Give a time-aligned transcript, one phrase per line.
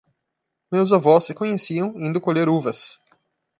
[0.71, 2.99] Meus avós se conheciam indo colher uvas.